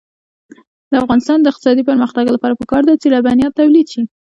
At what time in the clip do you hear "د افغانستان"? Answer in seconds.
0.91-1.37